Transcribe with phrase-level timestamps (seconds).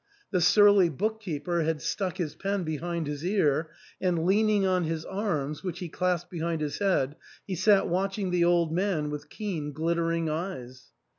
[0.31, 3.69] The surly book keeper had stuck his pen behind his ear,
[4.01, 8.43] and leaning on his arms, which he clasped behind his head, he sat watching the
[8.43, 10.89] old man with keen glit tering eyes.